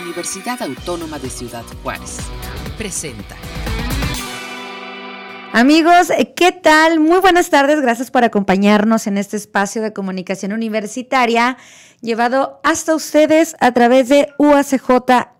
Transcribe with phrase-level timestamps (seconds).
[0.00, 2.18] Universidad Autónoma de Ciudad Juárez.
[2.76, 3.36] Presenta.
[5.52, 7.00] Amigos, ¿qué tal?
[7.00, 7.80] Muy buenas tardes.
[7.80, 11.56] Gracias por acompañarnos en este espacio de comunicación universitaria
[12.02, 14.90] llevado hasta ustedes a través de UACJ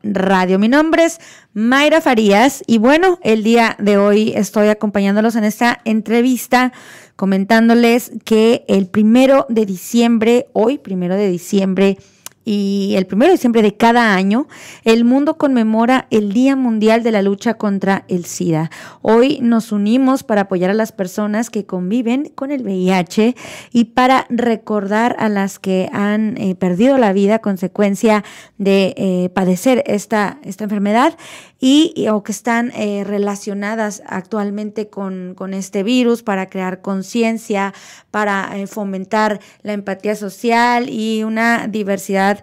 [0.02, 0.58] Radio.
[0.58, 1.20] Mi nombre es
[1.52, 6.72] Mayra Farías y bueno, el día de hoy estoy acompañándolos en esta entrevista
[7.14, 11.98] comentándoles que el primero de diciembre, hoy primero de diciembre,
[12.46, 14.46] y el primero de diciembre de cada año,
[14.84, 18.70] el mundo conmemora el Día Mundial de la Lucha contra el SIDA.
[19.02, 23.34] Hoy nos unimos para apoyar a las personas que conviven con el VIH
[23.72, 28.22] y para recordar a las que han eh, perdido la vida a consecuencia
[28.58, 31.18] de eh, padecer esta, esta enfermedad
[31.58, 37.72] y, o que están eh, relacionadas actualmente con, con, este virus para crear conciencia,
[38.10, 42.35] para fomentar la empatía social y una diversidad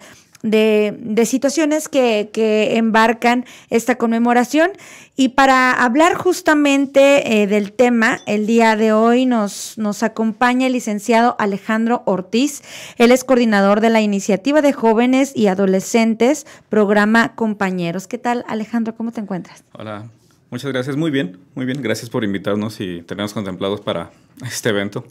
[0.43, 2.29] de, situaciones que,
[2.77, 4.71] embarcan esta conmemoración.
[5.15, 10.73] Y para hablar justamente eh, del tema, el día de hoy nos, nos acompaña el
[10.73, 12.61] licenciado Alejandro Ortiz.
[12.97, 18.07] Él es coordinador de la Iniciativa de Jóvenes y Adolescentes, programa Compañeros.
[18.07, 18.95] ¿Qué tal, Alejandro?
[18.95, 19.63] ¿Cómo te encuentras?
[19.73, 20.09] Hola,
[20.49, 20.97] muchas gracias.
[20.97, 21.81] Muy bien, muy bien.
[21.81, 24.11] Gracias por invitarnos y tenernos contemplados para
[24.45, 25.05] este evento,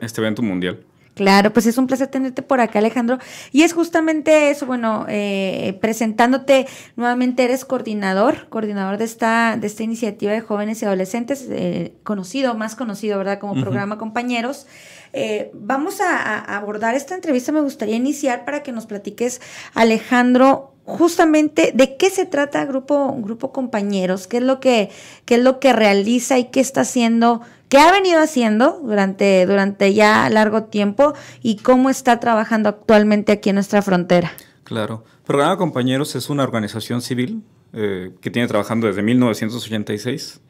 [0.00, 0.80] este evento mundial.
[1.16, 3.18] Claro, pues es un placer tenerte por acá, Alejandro.
[3.50, 9.82] Y es justamente eso, bueno, eh, presentándote nuevamente, eres coordinador, coordinador de esta, de esta
[9.82, 13.38] iniciativa de jóvenes y adolescentes, eh, conocido, más conocido, ¿verdad?
[13.38, 14.66] Como programa Compañeros.
[15.14, 17.50] Eh, vamos a, abordar esta entrevista.
[17.50, 19.40] Me gustaría iniciar para que nos platiques,
[19.72, 24.90] Alejandro, justamente de qué se trata Grupo, Grupo Compañeros, qué es lo que,
[25.24, 29.92] qué es lo que realiza y qué está haciendo qué ha venido haciendo durante, durante
[29.94, 34.32] ya largo tiempo y cómo está trabajando actualmente aquí en nuestra frontera.
[34.64, 35.04] Claro.
[35.24, 37.42] Programa Compañeros es una organización civil
[37.72, 40.40] eh, que tiene trabajando desde 1986.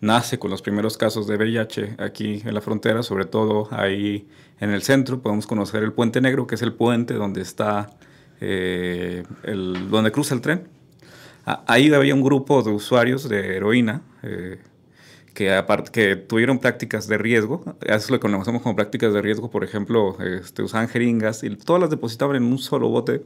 [0.00, 4.28] Nace con los primeros casos de VIH aquí en la frontera, sobre todo ahí
[4.60, 5.22] en el centro.
[5.22, 7.90] Podemos conocer el Puente Negro, que es el puente donde está,
[8.46, 10.68] eh, el, donde cruza el tren.
[11.44, 14.02] Ahí había un grupo de usuarios de heroína.
[14.22, 14.58] Eh,
[15.34, 19.50] que, que tuvieron prácticas de riesgo, eso es lo que conocemos como prácticas de riesgo,
[19.50, 23.24] por ejemplo, este, usaban jeringas y todas las depositaban en un solo bote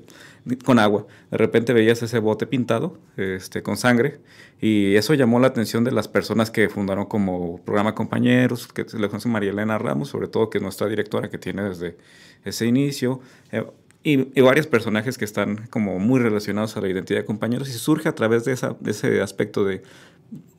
[0.64, 1.06] con agua.
[1.30, 4.20] De repente veías ese bote pintado este, con sangre
[4.60, 9.08] y eso llamó la atención de las personas que fundaron como programa Compañeros, que le
[9.08, 11.98] conoce María Elena Ramos, sobre todo que es nuestra directora que tiene desde
[12.42, 13.20] ese inicio.
[13.52, 13.66] Eh,
[14.02, 18.08] y, varios personajes que están como muy relacionados a la identidad de compañeros y surge
[18.08, 19.82] a través de, esa, de ese aspecto de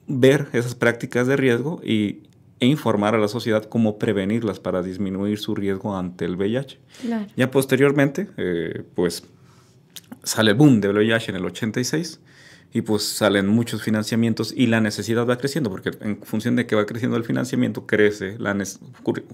[0.08, 2.24] ver esas prácticas de riesgo y,
[2.60, 6.80] e informar a la sociedad cómo prevenirlas para disminuir su riesgo ante el VIH.
[7.38, 9.24] Ya posteriormente, eh, pues
[10.24, 12.20] sale el boom del VIH en el 86
[12.72, 16.76] y pues salen muchos financiamientos y la necesidad va creciendo porque en función de que
[16.76, 18.56] va creciendo el financiamiento crece, la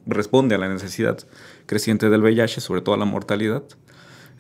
[0.06, 1.18] responde a la necesidad
[1.66, 3.64] creciente del VIH, sobre todo a la mortalidad.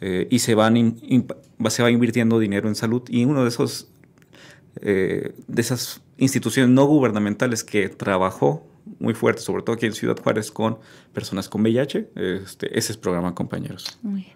[0.01, 0.97] Eh, y se, van
[1.69, 3.87] se va invirtiendo dinero en salud y uno de esos
[4.81, 8.65] eh, de esas instituciones no gubernamentales que trabajó
[8.99, 10.77] muy fuerte, sobre todo aquí en Ciudad Juárez, con
[11.13, 12.09] personas con VIH.
[12.15, 13.97] Este, ese es programa Compañeros.
[14.03, 14.34] Muy bien.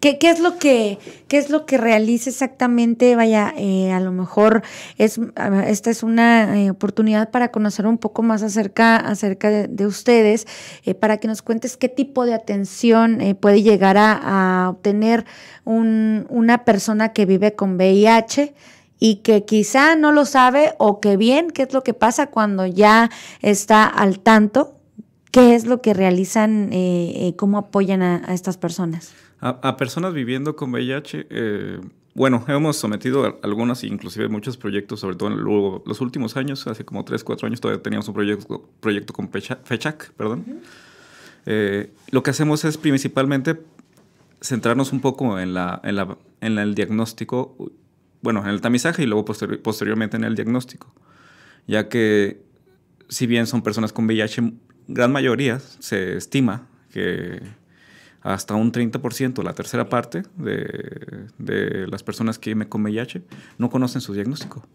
[0.00, 0.98] ¿Qué, ¿Qué, es lo que,
[1.28, 3.16] qué es lo que realiza exactamente?
[3.16, 4.62] Vaya, eh, a lo mejor
[4.98, 5.20] es,
[5.66, 10.46] esta es una eh, oportunidad para conocer un poco más acerca, acerca de, ustedes,
[11.00, 15.24] para que nos cuentes qué tipo de atención puede llegar a, a obtener
[15.64, 18.54] un, una persona que vive con VIH
[18.98, 22.66] y que quizá no lo sabe o que bien, qué es lo que pasa cuando
[22.66, 23.10] ya
[23.42, 24.74] está al tanto,
[25.30, 29.12] qué es lo que realizan, eh, eh cómo apoyan a, estas personas.
[29.40, 31.80] A, personas viviendo con VIH, eh,
[32.14, 35.44] bueno, hemos sometido algunas, inclusive muchos proyectos, sobre todo en
[35.84, 40.12] los últimos años, hace como 3, 4 años todavía teníamos un proyecto, proyecto con FECHAC,
[40.12, 40.62] perdón.
[41.44, 43.60] Eh, lo que hacemos es principalmente
[44.40, 47.56] centrarnos un poco en, la, en, la, en el diagnóstico
[48.26, 50.92] bueno, en el tamizaje y luego posteriormente en el diagnóstico,
[51.68, 52.42] ya que
[53.08, 54.52] si bien son personas con VIH,
[54.88, 57.40] gran mayoría se estima que
[58.26, 63.22] hasta un 30%, la tercera parte de, de, las personas que viven con VIH
[63.56, 64.66] no conocen su diagnóstico.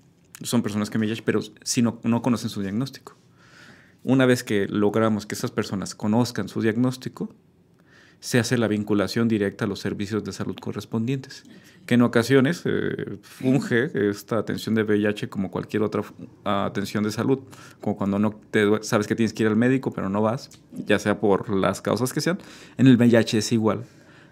[0.41, 3.17] Son personas con VIH, pero sí no, no conocen su diagnóstico.
[4.03, 7.35] Una vez que logramos que esas personas conozcan su diagnóstico,
[8.21, 11.43] se hace la vinculación directa a los servicios de salud correspondientes,
[11.87, 16.03] que en ocasiones eh, funge esta atención de VIH como cualquier otra
[16.45, 17.39] atención de salud,
[17.81, 18.39] como cuando no
[18.83, 22.13] sabes que tienes que ir al médico pero no vas, ya sea por las causas
[22.13, 22.37] que sean,
[22.77, 23.83] en el VIH es igual.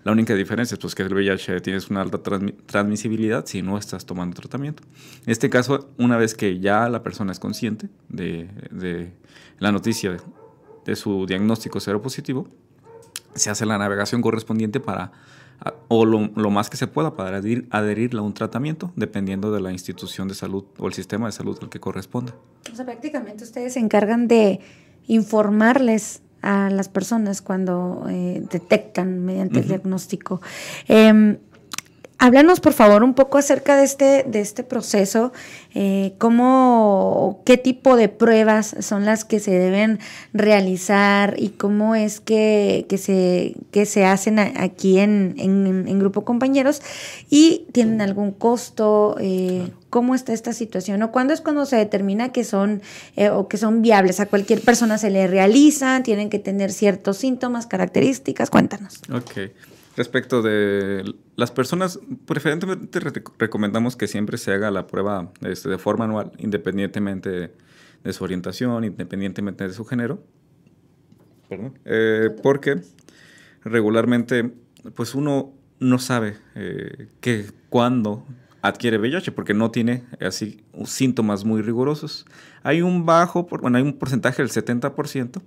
[0.03, 2.19] La única diferencia es pues, que el VIH tienes una alta
[2.67, 4.83] transmisibilidad si no estás tomando tratamiento.
[5.25, 9.11] En este caso, una vez que ya la persona es consciente de,
[9.57, 10.15] la noticia
[10.85, 12.47] de, su diagnóstico seropositivo,
[13.35, 15.11] se hace la navegación correspondiente para,
[15.87, 19.71] o lo, más que se pueda, para adherir, adherirla a un tratamiento, dependiendo de la
[19.71, 22.33] institución de salud o el sistema de salud al que corresponde.
[22.71, 24.59] O sea, prácticamente ustedes se encargan de
[25.07, 30.41] informarles a las personas cuando eh, detectan mediante el diagnóstico.
[30.87, 31.37] Em,
[32.19, 35.31] háblanos, por favor, un poco acerca de este, de este proceso,
[35.73, 39.99] eh, cómo, qué tipo de pruebas son las que se deben
[40.33, 46.81] realizar y cómo es que, se, que se hacen aquí en, en, Grupo Compañeros
[47.29, 49.15] y tienen algún costo.
[49.19, 51.01] Eh, ¿Cómo está esta situación?
[51.01, 52.81] ¿O cuándo es cuando se determina que son
[53.15, 54.19] eh, o que son viables?
[54.19, 56.03] ¿A cualquier persona se le realizan?
[56.03, 58.49] ¿Tienen que tener ciertos síntomas, características?
[58.49, 59.01] Cuéntanos.
[59.11, 59.51] Ok.
[59.99, 63.01] Respecto de las personas, preferentemente
[63.37, 67.51] recomendamos que siempre se haga la prueba este, de forma anual, independientemente
[68.01, 70.23] de su orientación, independientemente de su género.
[71.49, 71.77] Perdón.
[71.83, 72.79] Eh, porque
[73.65, 74.53] regularmente,
[74.95, 75.51] pues uno
[75.81, 78.25] no sabe eh, que cuándo
[78.61, 82.25] adquiere VIH porque no tiene así síntomas muy rigurosos.
[82.63, 85.41] Hay un bajo, bueno, hay un porcentaje del 70%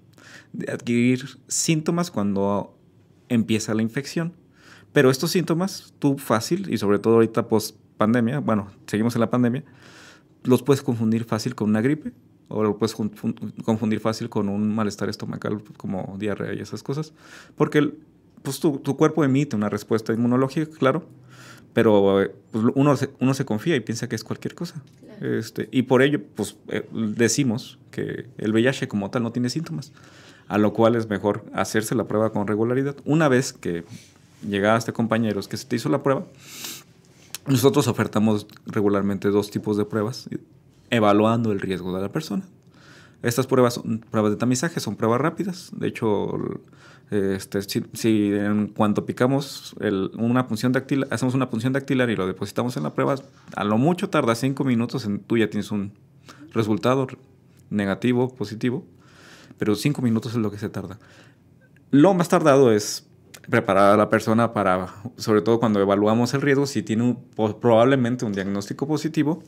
[0.53, 2.77] de adquirir síntomas cuando
[3.31, 4.42] empieza la infección.
[4.93, 9.31] Pero estos síntomas, tú fácil, y sobre todo ahorita post pandemia, bueno, seguimos en la
[9.31, 9.65] pandemia,
[10.45, 12.13] los puedes confundir fácil con una gripe
[12.49, 17.15] o lo puedes confundir fácil con un malestar estomacal como diarrea y esas cosas,
[17.57, 17.95] porque
[18.43, 21.07] pues, tu, cuerpo emite una respuesta inmunológica, claro,
[21.73, 24.83] pero pues, uno, se, uno se confía y piensa que es cualquier cosa.
[25.21, 29.93] Este, y por ello, pues eh, decimos que el VIH como tal no tiene síntomas,
[30.49, 32.97] a lo cual es mejor hacerse la prueba con regularidad.
[33.05, 33.85] Una vez que
[34.47, 36.27] llegaste compañeros que se te hizo la prueba,
[37.47, 40.29] nosotros ofertamos regularmente dos tipos de pruebas,
[40.91, 42.45] evaluando el riesgo de la persona.
[43.23, 45.71] Estas pruebas son pruebas de tamizaje, son pruebas rápidas.
[45.77, 46.61] De hecho,
[47.11, 49.77] este, si, en cuanto picamos
[50.15, 53.15] una punción dactilar, hacemos una punción dactilar y lo depositamos en la prueba,
[53.55, 55.93] a lo mucho tarda cinco minutos, en, tú ya tienes un
[56.53, 57.07] resultado
[57.71, 58.85] negativo, positivo,
[59.59, 60.99] pero cinco minutos es lo que se tarda.
[61.91, 63.07] Lo más tardado es
[63.49, 67.17] preparar a la persona para, sobre todo cuando evaluamos el riesgo, si tiene
[67.61, 69.43] probablemente un diagnóstico positivo,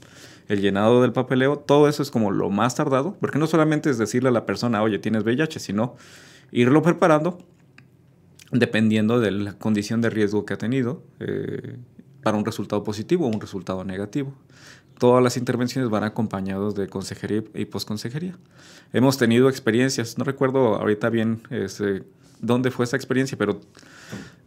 [0.49, 3.99] el llenado del papeleo, todo eso es como lo más tardado, porque no solamente es
[3.99, 5.97] decirle a la persona, oye, tienes VIH, sino
[6.51, 7.39] irlo preparando
[8.51, 11.77] dependiendo de la condición de riesgo que ha tenido eh,
[12.23, 14.33] para un resultado positivo o un resultado negativo.
[14.99, 18.39] Todas las intervenciones van acompañadas de consejería y posconsejería.
[18.93, 22.05] Hemos tenido experiencias, no recuerdo ahorita bien este,
[22.45, 23.61] dónde fue esa experiencia, pero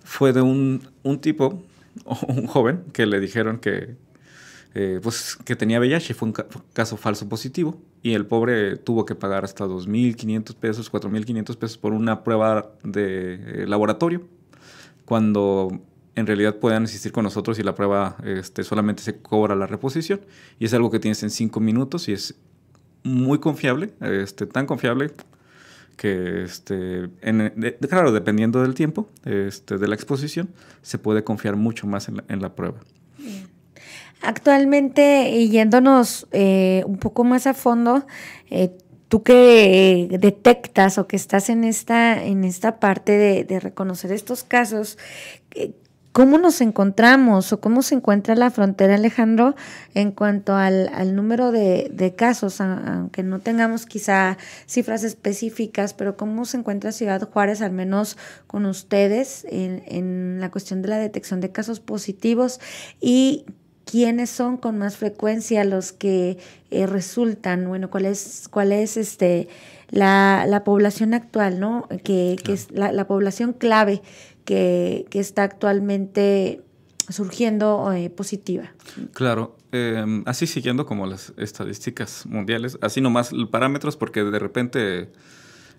[0.04, 1.64] fue de un, un tipo,
[2.28, 3.96] un joven, que le dijeron que,
[4.74, 6.34] eh, pues, que tenía VIH, fue un
[6.74, 11.94] caso falso positivo, y el pobre tuvo que pagar hasta 2.500 pesos, 4.500 pesos por
[11.94, 14.22] una prueba de eh, laboratorio,
[15.06, 15.82] cuando
[16.16, 20.22] en realidad puedan asistir con nosotros y la prueba este, solamente se cobra la reposición,
[20.60, 22.36] y es algo que tienes en 5 minutos y es
[23.04, 25.12] muy confiable, este, tan confiable
[25.98, 27.10] que este,
[27.90, 30.50] claro, dependiendo del tiempo este, de la exposición,
[30.82, 32.78] se puede confiar mucho más en la, prueba.
[34.22, 38.06] Actualmente, y yéndonos eh, un poco más a fondo,
[38.50, 38.72] eh,
[39.10, 44.44] tú que detectas o que estás en esta, en esta parte de, de reconocer estos
[44.44, 44.98] casos,
[46.18, 49.54] ¿Cómo nos encontramos o cómo se encuentra la frontera, Alejandro,
[49.94, 56.58] en cuanto al, número de, casos, aunque no tengamos quizá cifras específicas, pero cómo se
[56.58, 61.80] encuentra Ciudad Juárez, al menos con ustedes, en, la cuestión de la detección de casos
[61.80, 62.60] positivos
[63.00, 63.46] y
[63.86, 66.40] quiénes son con más frecuencia los que
[66.72, 69.50] eh, resultan, bueno, cuál es, cuál es este
[69.92, 71.88] la, población actual, ¿no?
[72.04, 74.02] Que, es la, la población clave
[74.48, 76.62] que, está actualmente
[77.10, 78.72] surgiendo eh, positiva.
[79.14, 85.10] Claro, em, así siguiendo como las estadísticas mundiales, así nomás parámetros porque de repente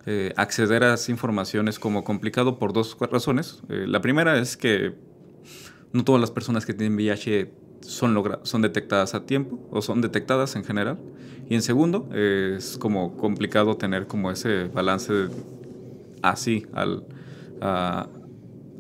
[0.07, 3.63] eh, acceder a esa información es como complicado por dos razones.
[3.71, 4.95] Eh, la primera es que
[5.93, 10.65] no todas las personas que tienen VIH son, detectadas a tiempo o son detectadas en
[10.65, 10.99] general.
[11.49, 15.29] Y en segundo, es como complicado tener como ese balance
[16.21, 17.07] así al,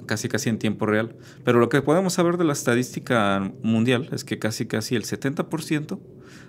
[0.08, 1.14] casi casi en tiempo real.
[1.44, 6.00] Pero lo que podemos saber de la estadística mundial es que casi casi el 70%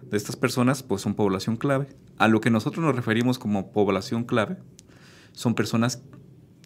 [0.09, 1.89] de estas personas pues son población clave.
[2.17, 4.57] A lo que nosotros nos referimos como población clave
[5.33, 6.01] son personas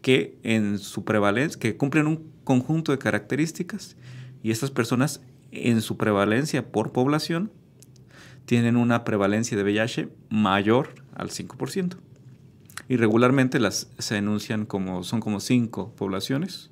[0.02, 3.98] que en su prevalencia, que cumplen un conjunto de características
[4.42, 5.22] y estas personas
[5.52, 7.52] en su prevalencia por población
[8.46, 11.96] tienen una prevalencia de VIH mayor al 5%.
[12.90, 16.70] Y regularmente las se enuncian como, son como cinco poblaciones.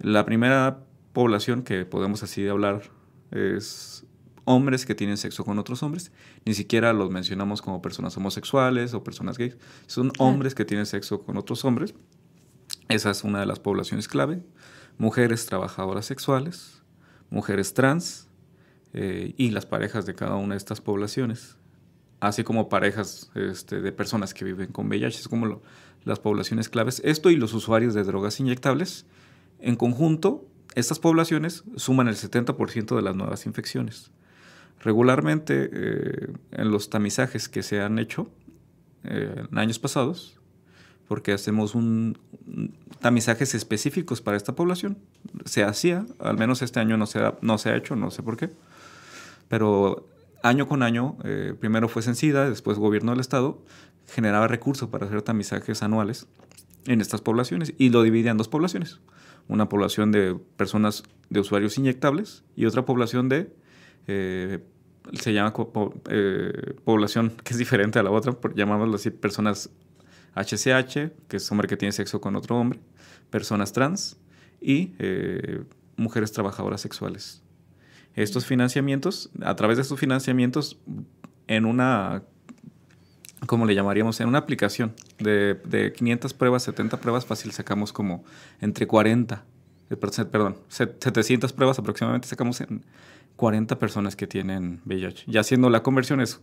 [0.00, 2.82] La primera población que podemos así hablar
[3.30, 4.04] es
[4.44, 6.12] hombres que tienen sexo con otros hombres.
[6.44, 9.56] Ni siquiera los mencionamos como personas homosexuales o personas gays.
[9.86, 11.94] Son hombres que tienen sexo con otros hombres.
[12.88, 14.42] Esa es una de las poblaciones clave.
[14.98, 16.82] Mujeres trabajadoras sexuales,
[17.30, 18.28] mujeres trans
[18.92, 21.56] eh, y las parejas de cada una de estas poblaciones.
[22.20, 25.20] Así como parejas este, de personas que viven con VIH.
[25.20, 25.60] Es como
[26.04, 27.00] las poblaciones claves.
[27.04, 29.06] Esto y los usuarios de drogas inyectables.
[29.62, 34.10] En conjunto, estas poblaciones suman el 70% de las nuevas infecciones.
[34.80, 38.28] Regularmente, eh, en los tamizajes que se han hecho
[39.04, 40.40] eh, en años pasados,
[41.06, 41.76] porque hacemos
[43.00, 44.98] tamizajes específicos para esta población,
[45.44, 48.24] se hacía, al menos este año no se ha, no se ha hecho, no sé
[48.24, 48.50] por qué,
[49.46, 50.08] pero
[50.42, 53.62] año con año, eh, primero fue Sencida, después Gobierno del Estado,
[54.08, 56.26] generaba recursos para hacer tamizajes anuales
[56.86, 58.98] en estas poblaciones y lo dividía en dos poblaciones.
[59.48, 63.52] Una población de personas de usuarios inyectables y otra población de
[65.12, 65.52] se llama
[66.08, 69.70] eh, población que es diferente a la otra, llamámoslo así, personas
[70.34, 72.80] HCH, que es hombre que tiene sexo con otro hombre,
[73.30, 74.18] personas trans
[74.60, 75.64] y eh,
[75.96, 77.42] mujeres trabajadoras sexuales.
[78.14, 80.78] Estos financiamientos, a través de estos financiamientos,
[81.46, 82.22] en una,
[83.46, 84.20] ¿cómo le llamaríamos?
[84.20, 88.24] En una aplicación de, de 500 pruebas, 70 pruebas, fácil sacamos como
[88.60, 89.44] entre 40,
[89.90, 92.84] eh, perdón, 700 pruebas aproximadamente sacamos en
[93.36, 95.24] 40 personas que tienen VIH.
[95.26, 96.40] Ya haciendo la conversión es,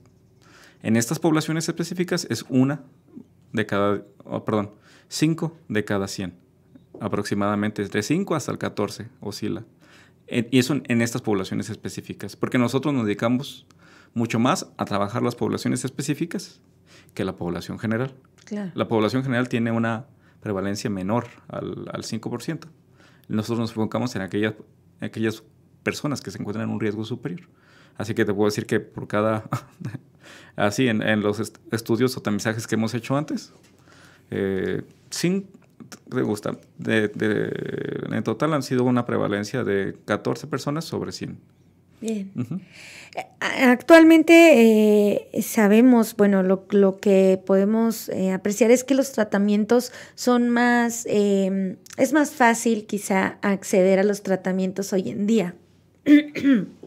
[0.83, 2.81] en estas poblaciones específicas es una
[3.53, 4.03] de cada,
[4.45, 4.71] perdón,
[5.07, 6.33] 5 de cada 100.
[7.01, 9.63] Aproximadamente de 5 hasta el 14 oscila.
[10.27, 13.65] Y eso en estas poblaciones específicas, porque nosotros nos dedicamos
[14.13, 16.61] mucho más a trabajar las poblaciones específicas
[17.13, 18.13] que la población general.
[18.74, 20.08] La población general tiene una
[20.41, 22.67] prevalencia menor al, al 5%.
[23.27, 24.55] Nosotros nos enfocamos en aquellas,
[25.01, 25.43] aquellas
[25.84, 27.48] personas que se encuentran en un riesgo superior.
[28.00, 29.43] Así que te puedo decir que por cada,
[30.55, 33.51] así en, los estudios o tamizajes que hemos hecho antes,
[34.31, 35.50] eh, sin,
[36.10, 37.12] te gusta, de,
[38.10, 41.38] en total han sido una prevalencia de 14 personas sobre 100.
[42.01, 42.31] Bien.
[43.39, 44.33] Actualmente
[45.33, 52.13] eh, sabemos, bueno, lo, que podemos eh, apreciar es que los tratamientos son más, es
[52.13, 55.55] más fácil quizá acceder a los tratamientos hoy en día.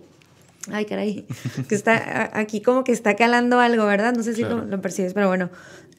[0.71, 1.27] Ay, caray,
[1.69, 4.15] que está aquí como que está calando algo, ¿verdad?
[4.15, 5.51] No sé si lo, percibes, pero bueno,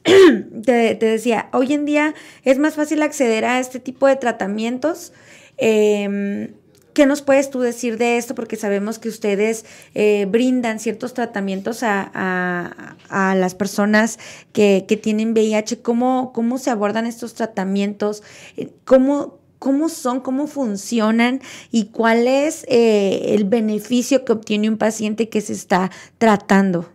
[0.64, 5.12] te, decía, hoy en día es más fácil acceder a este tipo de tratamientos.
[5.58, 6.54] Em,
[6.94, 8.36] ¿Qué nos puedes tú decir de esto?
[8.36, 14.20] Porque sabemos que ustedes eh, brindan ciertos tratamientos a, las personas
[14.52, 15.82] que, tienen VIH.
[15.82, 18.22] ¿Cómo, ¿Cómo se abordan estos tratamientos?
[18.56, 21.40] Eh, ¿Cómo, cómo son, cómo funcionan
[21.72, 26.88] y cuál es eh, el beneficio que obtiene un paciente que se está tratando.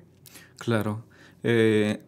[0.57, 1.03] Claro.
[1.41, 1.99] Creo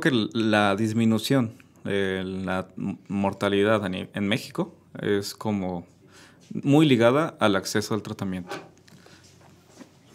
[0.00, 2.68] que la disminución la
[3.08, 5.86] mortalidad en México es como
[6.54, 8.54] muy ligada al acceso al tratamiento.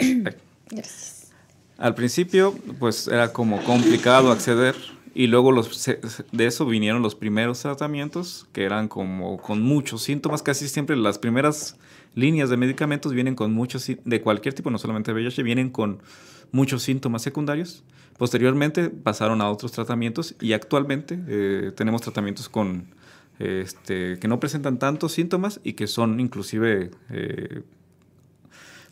[0.70, 1.32] Gracias.
[1.78, 4.76] Al principio, pues era como complicado acceder
[5.14, 5.86] y luego los,
[6.32, 10.44] de eso vinieron los primeros tratamientos, que eran como con muchos síntomas.
[10.44, 11.78] Casi siempre las primeras
[12.16, 16.00] líneas de medicamentos vienen con muchos, de cualquier tipo, no solamente VIH, vienen con
[16.52, 17.84] muchos síntomas secundarios.
[18.18, 22.88] Posteriormente pasaron a otros tratamientos y actualmente eh, tenemos tratamientos con,
[23.40, 27.64] este, que no presentan tantos síntomas y que son inclusive eh,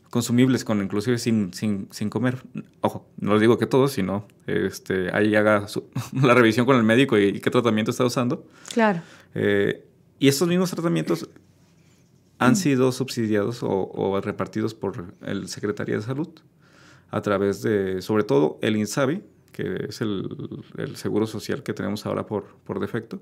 [0.10, 2.38] consumibles con inclusive sin, sin, sin, comer.
[2.80, 5.68] Ojo, no les digo que todos, sino este, ahí haga
[6.14, 8.48] la revisión con el médico y, qué tratamiento está usando.
[8.74, 9.02] Claro.
[9.36, 9.86] Eh,
[10.18, 11.30] y estos mismos tratamientos
[12.40, 16.30] han sido subsidiados o, repartidos por el Secretaría de Salud
[17.10, 22.06] a través de, sobre todo, el INSABI, que es el, el seguro social que tenemos
[22.06, 23.22] ahora por, por defecto,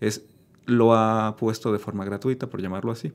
[0.00, 0.24] es,
[0.66, 3.12] lo ha puesto de forma gratuita, por llamarlo así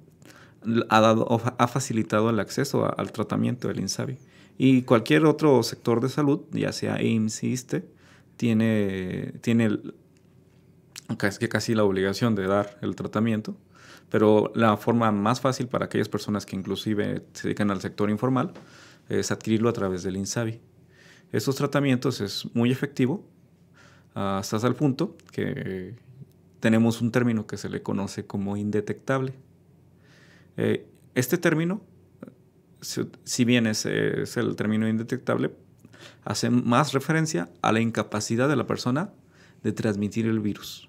[0.89, 4.17] ha, facilitado el acceso al tratamiento del INSABI.
[4.58, 7.86] Y cualquier otro sector de salud, ya sea IMSS, ISTE,
[8.38, 9.79] tiene, tiene
[11.17, 13.55] casi, casi la obligación de dar el tratamiento,
[14.10, 18.53] pero la forma más fácil para aquellas personas que inclusive se dedican al sector informal
[19.10, 20.60] es adquirirlo a través del INSABI.
[21.31, 23.24] Estos tratamientos es muy efectivo
[24.13, 25.96] hasta el punto que
[26.62, 29.34] tenemos un término que se le conoce como indetectable.
[30.56, 31.82] Eh, este término,
[32.80, 35.51] si, bien es, es, el término indetectable,
[36.24, 39.12] hace más referencia a la incapacidad de la persona
[39.63, 40.88] de transmitir el virus.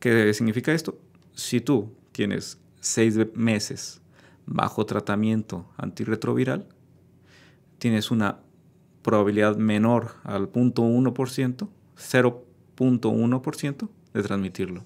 [0.00, 0.98] ¿Qué significa esto?
[1.32, 4.02] Si tú tienes seis meses
[4.46, 6.66] bajo tratamiento antirretroviral,
[7.78, 8.40] tienes una
[9.02, 14.84] probabilidad menor al 0.1%, 0.1% de transmitirlo.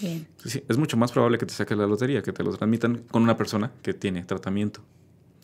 [0.00, 0.28] Bien.
[0.44, 3.36] es mucho más probable que te saques la lotería, que te lo transmitan con una
[3.36, 4.80] persona que tiene tratamiento.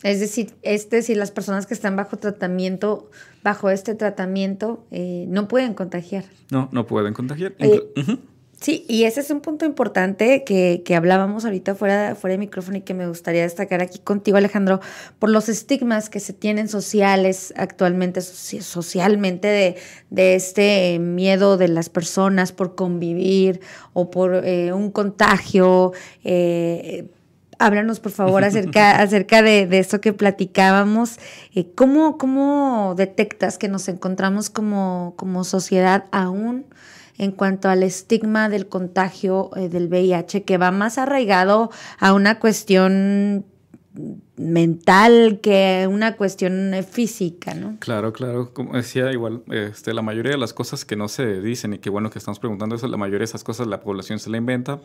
[0.03, 3.09] Es decir, es decir, las personas que están bajo tratamiento,
[3.43, 6.25] bajo este tratamiento, eh, no pueden contagiar.
[6.51, 7.55] No, no pueden contagiar.
[8.61, 12.77] Sí, y ese es un punto importante que, que, hablábamos ahorita fuera, fuera de micrófono
[12.77, 14.79] y que me gustaría destacar aquí contigo, Alejandro,
[15.19, 19.75] por los estigmas que se tienen sociales actualmente, socialmente, de,
[20.09, 23.59] de este miedo de las personas por convivir
[23.93, 25.91] o por eh, un contagio.
[26.23, 27.07] Eh,
[27.59, 31.19] háblanos, por favor, acerca, acerca de, de eso que platicábamos.
[31.53, 36.65] Eh, ¿cómo, ¿Cómo detectas que nos encontramos como, como sociedad aún?
[37.17, 42.39] En cuanto al estigma del contagio eh, del VIH, que va más arraigado a una
[42.39, 43.45] cuestión
[44.37, 47.77] mental que una cuestión eh, física, ¿no?
[47.79, 48.53] Claro, claro.
[48.53, 51.89] Como decía, igual, este, la mayoría de las cosas que no se dicen y que
[51.89, 54.79] bueno que estamos preguntando eso, la mayoría de esas cosas la población se la inventa,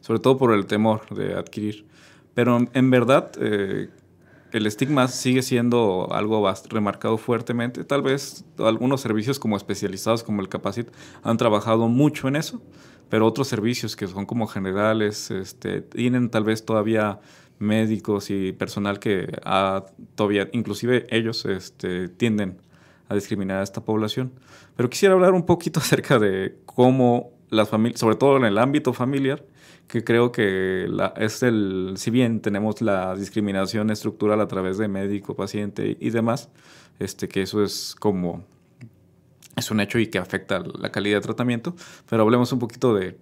[0.00, 1.86] sobre todo por el temor de adquirir.
[2.34, 3.88] Pero en verdad, eh,
[4.52, 7.84] el estigma sigue siendo algo remarcado fuertemente.
[7.84, 10.88] Tal vez algunos servicios como especializados como el Capacit
[11.22, 12.62] han trabajado mucho en eso,
[13.08, 17.20] pero otros servicios que son como generales este, tienen tal vez todavía
[17.58, 19.26] médicos y personal que
[20.14, 22.58] todavía, inclusive ellos este, tienden
[23.08, 24.32] a discriminar a esta población.
[24.76, 28.92] Pero quisiera hablar un poquito acerca de cómo las familias, sobre todo en el ámbito
[28.92, 29.44] familiar,
[29.88, 34.88] que creo que la, es el, si bien tenemos la discriminación estructural a través de
[34.88, 36.48] médico, paciente y demás,
[36.98, 38.44] este, que eso es como,
[39.56, 41.74] es un hecho y que afecta la calidad de tratamiento,
[42.08, 43.16] pero hablemos un poquito de,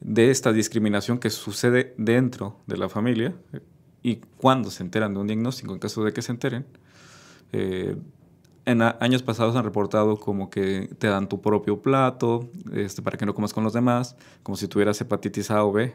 [0.00, 3.34] de esta discriminación que sucede dentro de la familia
[4.02, 6.66] y cuando se enteran de un diagnóstico, en caso de que se enteren.
[7.52, 7.96] Eh,
[8.66, 13.26] en años pasados han reportado como que te dan tu propio plato este, para que
[13.26, 15.92] no comas con los demás, como si tuvieras hepatitis A o B.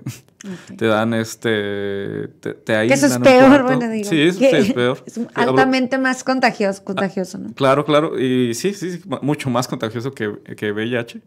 [0.78, 2.28] te dan este.
[2.39, 4.10] Te, te Eso es peor, bueno, digo.
[4.10, 5.04] Sí, es peor.
[5.06, 7.54] Es altamente más contagioso, contagioso, ¿no?
[7.54, 8.19] Claro, claro.
[8.19, 11.21] Y sí, sí, mucho más contagioso que, que VIH.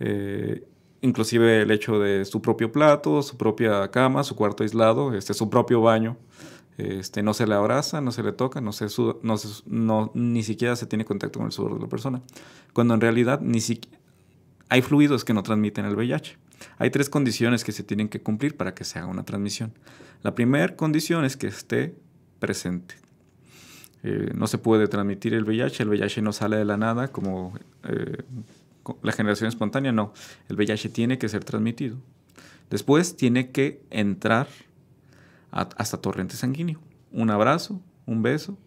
[0.00, 0.64] Eh,
[1.02, 5.48] inclusive el hecho de su propio plato, su propia cama, su cuarto aislado, este, su
[5.50, 6.16] propio baño.
[6.80, 8.86] Este, no se le abraza, no se le toca, no se
[9.22, 12.22] no, no ni siquiera se tiene contacto con el sudor de la persona.
[12.72, 13.60] Cuando en realidad ni
[14.70, 16.38] hay fluidos que no transmiten el VIH.
[16.78, 19.72] Hay tres condiciones que se tienen que cumplir para que se haga una transmisión.
[20.22, 21.94] La primera condición es que esté
[22.38, 22.94] presente.
[24.02, 27.52] Eh, no se puede transmitir el VIH, el VIH no sale de la nada como
[27.84, 28.22] eh,
[29.02, 30.14] la generación espontánea, no.
[30.48, 31.96] El VIH tiene que ser transmitido.
[32.70, 34.48] Después tiene que entrar
[35.50, 36.80] hasta torrente sanguíneo.
[37.12, 38.58] Un abrazo, un beso,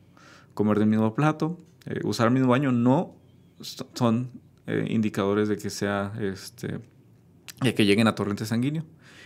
[0.54, 3.16] comer del mismo plato, eh, usar el mismo baño no
[3.62, 4.32] son
[4.68, 6.80] eh, indicadores de que sea este,
[7.62, 8.84] de que lleguen a torrente sanguíneo.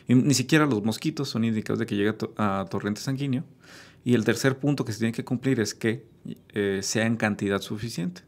[0.07, 3.43] Ni siquiera los mosquitos son indicadores de que llegue a, torrente sanguíneo.
[4.05, 6.07] Y el tercer punto que se tiene que cumplir es que
[6.53, 8.21] eh, sea en cantidad suficiente.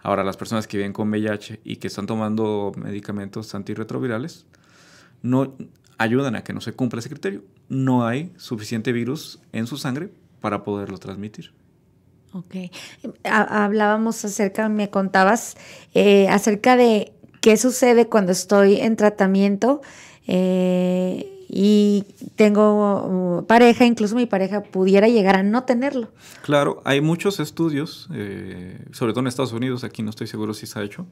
[0.00, 4.46] Ahora, las personas que viven con VIH y que están tomando medicamentos antirretrovirales,
[5.20, 5.54] no,
[5.98, 7.44] ayudan a que no se cumpla ese criterio.
[7.68, 11.52] No hay suficiente virus en su sangre para poderlo transmitir.
[12.32, 12.54] Ok.
[13.24, 15.56] Hablábamos acerca, me contabas
[15.94, 19.80] eh, acerca de qué sucede cuando estoy en tratamiento
[20.26, 26.10] eh, y tengo uh, pareja, incluso mi pareja pudiera llegar a no tenerlo.
[26.42, 30.66] Claro, hay muchos estudios, eh, sobre todo en Estados Unidos, aquí no estoy seguro si
[30.66, 31.06] se ha hecho,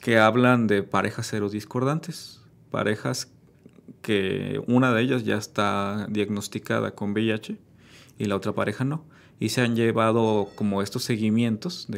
[0.00, 3.28] que hablan de parejas serodiscordantes, parejas
[4.02, 7.58] que una de ellas ya está diagnosticada con VIH
[8.18, 9.04] y la otra pareja no.
[9.38, 11.88] Y se han llevado como estos seguimientos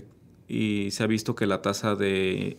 [0.49, 2.57] y se ha visto que la tasa de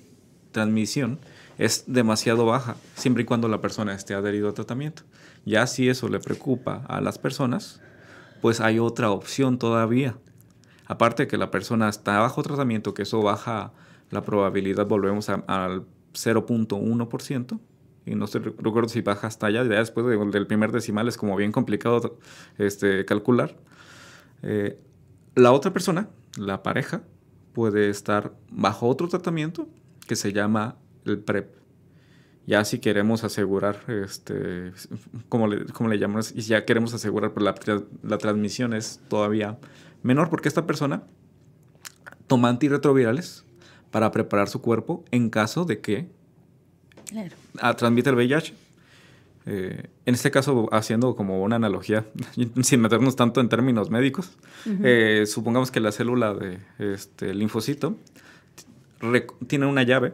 [0.52, 1.20] transmisión
[1.58, 5.04] es demasiado baja, siempre y cuando la persona esté adherido a tratamiento.
[5.46, 7.82] Ya si eso le preocupa a las personas,
[8.42, 10.18] pues hay otra opción todavía.
[10.86, 13.72] Aparte de que la persona está bajo tratamiento, que eso baja
[14.10, 17.60] la probabilidad, volvemos al 0.1%,
[18.06, 21.52] y no recuerdo si baja hasta allá, ya después del primer decimal es como bien
[21.52, 22.20] complicado
[22.58, 23.56] este, calcular.
[24.42, 24.78] Eh,
[25.36, 27.04] la otra persona, la pareja,
[27.54, 29.68] puede estar bajo otro tratamiento
[30.08, 31.56] que se llama el PrEP.
[32.46, 34.74] Ya si queremos asegurar, este,
[35.30, 37.56] como le, como le llamamos, y ya queremos asegurar, pues la,
[38.04, 39.60] la transmisión es todavía
[40.02, 41.04] menor porque esta persona
[42.28, 43.46] toma antirretrovirales
[43.92, 46.10] para preparar su cuerpo en caso de que
[47.78, 48.54] transmite el VIH.
[49.46, 52.06] Eh, en este caso, haciendo como una analogía,
[52.62, 54.32] sin meternos tanto en términos médicos,
[54.84, 57.98] eh, supongamos que la célula de este, linfocito
[59.48, 60.14] tiene una llave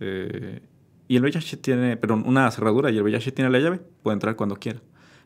[0.00, 0.60] eh,
[1.06, 4.34] y el VIH tiene, perdón, una cerradura y el VIH tiene la llave, puede entrar
[4.34, 4.80] cuando quiera.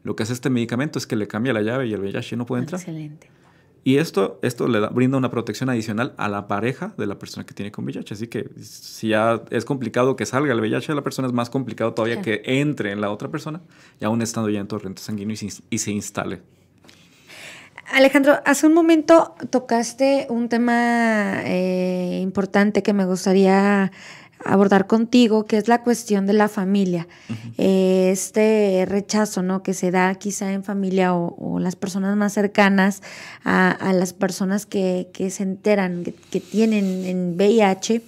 [0.04, 2.44] Lo que hace este medicamento es que le cambia la llave y el VIH no
[2.44, 2.80] puede entrar.
[2.80, 3.30] Excelente.
[3.88, 7.54] Y esto, esto le brinda una protección adicional a la pareja de la persona que
[7.54, 8.12] tiene con VIH.
[8.12, 11.48] Así que si ya es complicado que salga el VIH de la persona, es más
[11.48, 13.62] complicado todavía que entre en la otra persona
[13.98, 15.34] y aún estando ya en torrente sanguíneo
[15.70, 16.42] y se, instale.
[17.90, 23.90] Alejandro, hace un momento tocaste un tema eh, importante que me gustaría
[24.44, 27.08] abordar contigo, que es la cuestión de la familia.
[27.56, 29.62] Eh, este rechazo ¿no?
[29.62, 33.02] que se da quizá en familia o, las personas más cercanas
[33.44, 38.02] a, las personas que, se enteran que, tienen en VIH,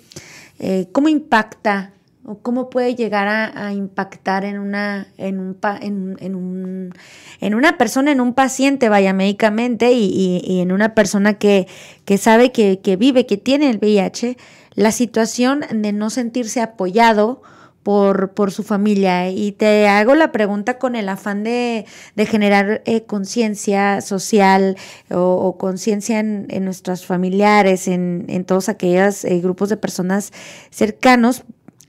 [0.61, 1.93] eh, ¿cómo impacta
[2.25, 6.95] o cómo puede llegar a, impactar en una, en, un, en, un,
[7.41, 11.67] en, una persona, en un paciente, vaya, médicamente, y, en una persona que,
[12.05, 14.37] que sabe que, que vive, que tiene el VIH?
[14.75, 17.43] la situación de no sentirse apoyado
[17.83, 19.31] por, por su familia.
[19.31, 24.77] Y te hago la pregunta con el afán de, generar eh, conciencia social
[25.11, 30.33] o, conciencia en, nuestros familiares, en, todos aquellos eh, grupos de personas
[30.71, 31.45] cercanos,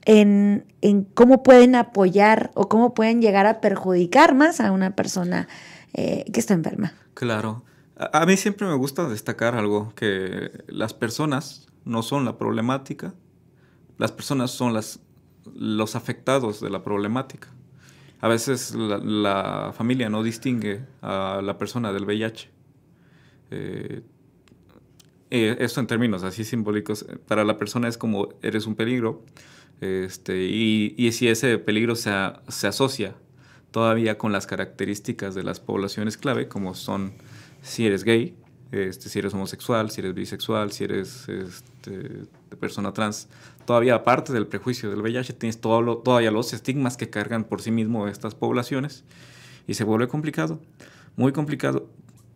[0.06, 0.66] en,
[1.14, 5.48] cómo pueden apoyar o cómo pueden llegar a perjudicar más a una persona
[5.94, 6.94] eh, que está enferma.
[7.14, 7.64] Claro.
[7.98, 13.14] a mí siempre me gusta destacar algo, que las personas no son la problemática,
[13.98, 15.00] las personas son las,
[15.54, 17.50] los afectados de la problemática.
[18.20, 22.50] A veces la, familia no distingue a la persona del VIH.
[23.50, 24.02] Eh,
[25.32, 29.24] eh, esto en términos así simbólicos, para la persona es como eres un peligro,
[29.82, 32.12] este, y, si ese peligro se,
[32.48, 33.16] se, asocia
[33.72, 37.14] todavía con las características de las poblaciones clave, como son
[37.64, 38.36] si eres gay,
[38.72, 42.26] este, si eres homosexual, si eres bisexual, si eres este,
[42.60, 43.28] persona trans,
[43.66, 47.72] todavía aparte del prejuicio del VIH, tienes todo todavía los estigmas que cargan por sí
[47.72, 49.04] mismo estas poblaciones
[49.68, 50.62] y se vuelve complicado,
[51.16, 51.90] muy complicado.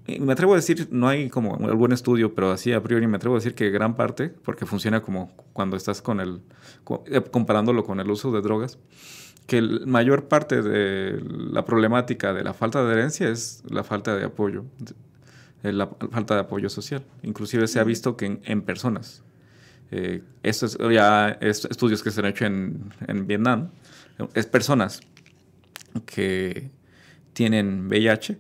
[0.08, 3.18] Y me atrevo a decir, no hay como algún estudio, pero así a priori me
[3.18, 6.42] atrevo a decir que gran parte, porque funciona como cuando estás con el,
[7.08, 8.78] eh, comparándolo con el uso de drogas,
[9.48, 14.16] que la mayor parte de la problemática de la falta de adherencia es la falta
[14.16, 14.66] de apoyo.
[15.64, 17.04] Eh, la falta de apoyo social.
[17.24, 19.24] Inclusive se ha visto que en, personas.
[19.90, 23.70] Eh, esto es ya estudios que se han hecho en, en, Vietnam.
[24.36, 25.02] Es personas
[26.06, 26.70] que
[27.34, 28.38] tienen VIH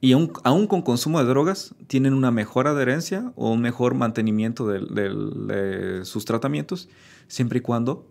[0.00, 6.00] y aún, con consumo de drogas tienen una mejor adherencia o un mejor mantenimiento de
[6.04, 6.88] sus tratamientos
[7.28, 8.06] siempre y cuando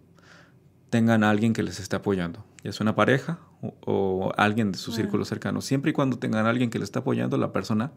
[0.90, 3.40] tengan a alguien que les esté apoyando, ya sea una pareja
[3.86, 5.62] o, alguien de su círculo cercano.
[5.62, 7.92] Siempre y cuando tengan a alguien que les esté apoyando, la persona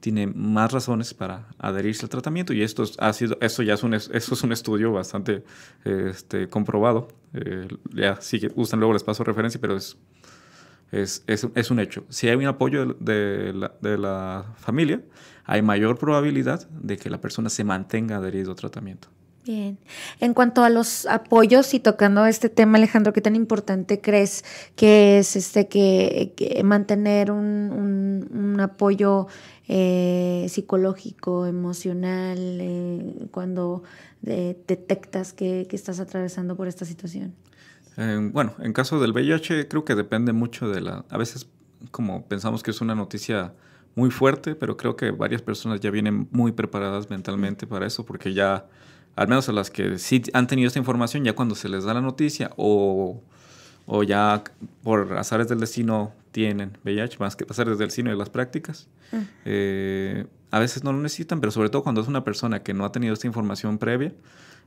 [0.00, 3.94] tiene más razones para adherirse al tratamiento y esto ha sido, esto ya es un,
[3.94, 5.44] esto es un estudio bastante
[5.84, 7.08] este, comprobado.
[7.32, 9.96] Eh, ya si gustan luego les paso referencia, pero es,
[11.02, 12.04] es, es, un hecho.
[12.08, 15.02] Si hay un apoyo de la, de la familia,
[15.44, 19.08] hay mayor probabilidad de que la persona se mantenga adherido al tratamiento.
[19.44, 19.78] Bien.
[20.20, 24.42] En cuanto a los apoyos y tocando este tema, Alejandro, ¿qué tan importante crees
[24.74, 29.26] que es este que, mantener un, apoyo
[29.68, 33.82] eh, psicológico, emocional, eh, cuando
[34.24, 37.34] eh, detectas que, estás atravesando por esta situación?
[37.96, 41.04] Bueno, en caso del VIH creo que depende mucho de la...
[41.10, 41.48] A veces
[41.90, 43.52] como pensamos que es una noticia
[43.94, 48.34] muy fuerte, pero creo que varias personas ya vienen muy preparadas mentalmente para eso porque
[48.34, 48.66] ya
[49.16, 51.94] al menos a las que sí han tenido esta información, ya cuando se les da
[51.94, 53.22] la noticia o,
[53.86, 54.42] o ya
[54.82, 58.88] por azares del destino tienen VIH, más que azares del destino y las prácticas,
[59.44, 62.84] eh, a veces no lo necesitan, pero sobre todo cuando es una persona que no
[62.84, 64.12] ha tenido esta información previa,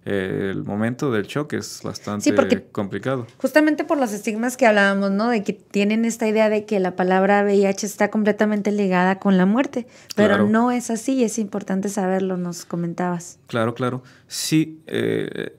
[0.08, 2.34] el momento del shock es bastante
[2.72, 3.28] complicado.
[3.38, 5.30] Justamente por los estigmas que hablábamos, ¿no?
[5.30, 9.46] De que tienen esta idea de que la palabra VIH está completamente ligada con la
[9.46, 13.40] muerte, pero no es así, es importante saberlo, nos comentabas.
[13.48, 14.02] Claro, claro.
[14.28, 15.58] Sí, eh,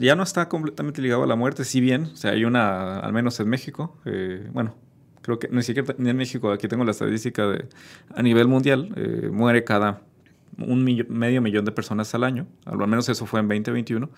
[0.00, 3.12] ya no está completamente ligado a la muerte, si bien, o sea, hay una, al
[3.12, 4.74] menos en México, eh, bueno,
[5.22, 7.66] creo que ni siquiera ni en México, aquí tengo la estadística de
[8.12, 10.02] a nivel mundial, eh, muere cada
[10.56, 14.10] un medio millón de personas al año, al menos eso fue en 2021,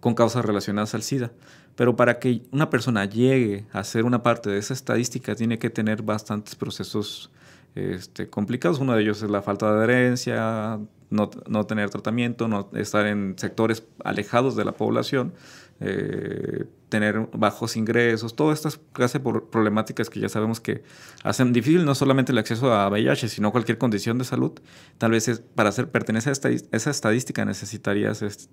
[0.00, 1.32] con causas relacionadas al SIDA.
[1.74, 5.68] pero para que una persona llegue a ser una parte de esa estadística tiene que
[5.68, 7.30] tener bastantes procesos
[7.74, 8.78] este, complicados.
[8.78, 13.34] Uno de ellos es la falta de adherencia, no, no, tener tratamiento, no estar en
[13.38, 15.34] sectores alejados de la población,
[15.80, 20.84] eh, tener bajos ingresos, todas estas clases de problemáticas que ya sabemos que
[21.24, 24.52] hacen difícil no solamente el acceso a VIH, sino cualquier condición de salud.
[24.98, 28.48] Tal vez es, para hacer, pertenecer a esa estadística necesitarías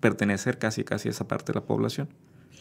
[0.00, 2.08] pertenecer casi, casi a esa parte de la población.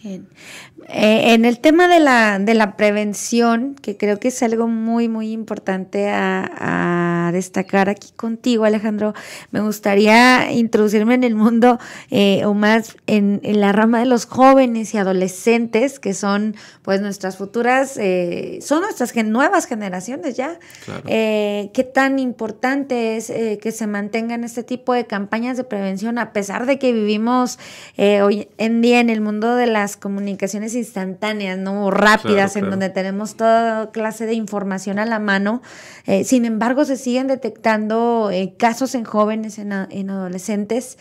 [0.05, 5.09] Eh, en el tema de la, de la prevención, que creo que es algo muy,
[5.09, 9.13] muy importante a, destacar aquí contigo, Alejandro,
[9.49, 11.79] me gustaría introducirme en el mundo
[12.11, 17.35] eh, o más en, la rama de los jóvenes y adolescentes, que son pues nuestras
[17.35, 20.59] futuras, eh, son nuestras nuevas generaciones ya.
[21.05, 26.67] ¿Qué tan importante es que se mantengan este tipo de campañas de prevención a pesar
[26.67, 27.57] de que vivimos
[27.97, 31.91] hoy en día en el mundo de las comunicaciones instantáneas, ¿no?
[31.91, 35.61] rápidas, en donde tenemos toda clase de información a la mano.
[36.05, 40.97] Eh, sin embargo, se siguen detectando eh, casos en jóvenes, en, adolescentes.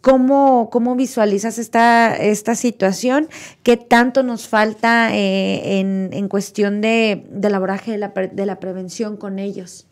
[0.00, 3.28] ¿Cómo, ¿Cómo, visualizas esta, esta situación?
[3.62, 8.60] ¿Qué tanto nos falta eh, en, en, cuestión de, del abordaje de la, de la
[8.60, 9.88] prevención con ellos?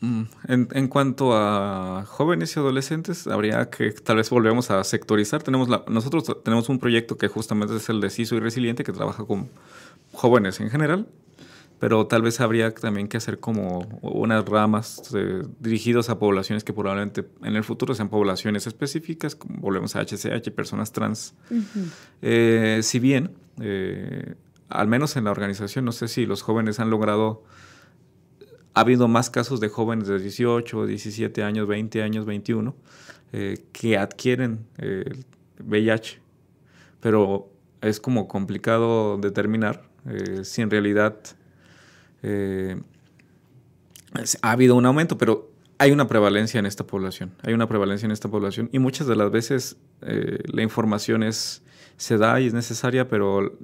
[0.00, 5.42] Mm, en, cuanto a jóvenes y adolescentes, habría que tal vez volvemos a sectorizar.
[5.42, 9.24] Tenemos nosotros tenemos un proyecto que justamente es el de CISO y Resiliente, que trabaja
[9.24, 9.48] con
[10.12, 11.06] jóvenes en general,
[11.78, 16.72] pero tal vez habría también que hacer como unas ramas eh, dirigidas a poblaciones que
[16.72, 21.34] probablemente en el futuro sean poblaciones específicas, como volvemos a HCH, personas trans.
[22.22, 24.34] Eh, si bien, eh,
[24.68, 27.44] al menos en la organización, no sé si los jóvenes han logrado
[28.76, 32.76] ha habido más casos de jóvenes de 18, 17 años, 20 años, 21,
[33.32, 35.24] eh, que adquieren el
[35.64, 36.20] VIH.
[37.00, 37.48] Pero
[37.80, 41.16] es como complicado determinar eh, si en realidad
[42.22, 42.78] eh,
[44.42, 47.32] ha habido un aumento, pero hay una prevalencia en esta población.
[47.44, 51.62] Hay una prevalencia en esta población y muchas de las veces la información es,
[51.96, 53.56] se da y es necesaria, pero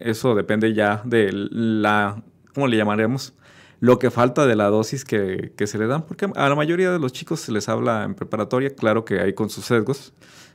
[0.00, 3.32] eso depende ya de la, ¿cómo le llamaremos?
[3.80, 6.98] Lo que falta de la dosis que, se le dan, porque a la mayoría de
[6.98, 10.12] los chicos se les habla en preparatoria, claro que hay con sus sesgos,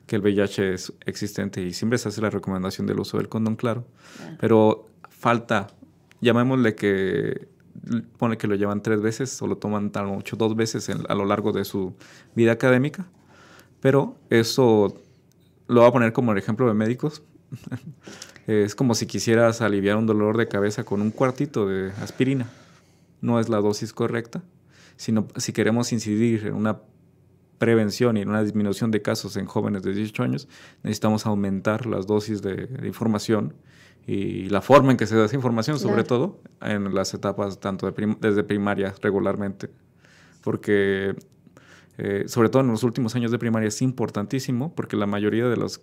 [0.07, 3.55] que el VIH es existente y siempre se hace la recomendación del uso del condón,
[3.55, 3.85] claro,
[4.39, 5.67] pero falta,
[6.21, 7.47] llamémosle que
[8.17, 11.25] pone que lo llevan tres veces o lo toman tan mucho dos veces a lo
[11.25, 11.93] largo de su
[12.35, 13.05] vida académica,
[13.81, 14.95] pero eso
[15.67, 17.21] lo voy a poner como el ejemplo de médicos.
[18.47, 22.47] es como si quisieras aliviar un dolor de cabeza con un cuartito de aspirina
[23.21, 24.43] no es la dosis correcta,
[24.95, 26.81] sino si queremos incidir en una
[27.57, 30.47] prevención y en una disminución de casos en jóvenes de 18 años,
[30.83, 33.53] necesitamos aumentar las dosis de, información
[34.07, 37.91] y la forma en que se da esa información, sobre todo en las etapas tanto
[37.91, 39.69] desde primaria regularmente,
[40.41, 41.15] porque
[42.01, 45.57] eh, sobre todo en los últimos años de primaria, es importantísimo porque la mayoría de,
[45.57, 45.81] los,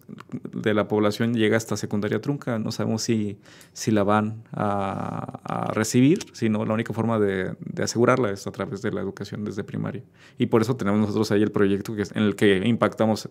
[0.51, 2.59] de la población llega hasta secundaria trunca.
[2.59, 3.39] No sabemos si,
[3.75, 8.93] si la van a, recibir, sino la única forma de, asegurarla es a través de
[8.93, 10.03] la educación desde primaria.
[10.39, 13.29] Y por eso tenemos nosotros ahí el proyecto que, en el que impactamos